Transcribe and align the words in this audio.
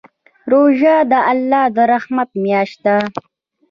روژه 0.51 0.95
د 1.11 1.13
الله 1.31 1.63
د 1.75 1.77
رحمت 1.91 2.29
میاشت 2.43 2.77
ده. 2.85 2.97